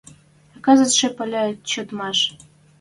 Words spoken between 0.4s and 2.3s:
А кӹзӹтшӹ пӓлӹ чотымаш;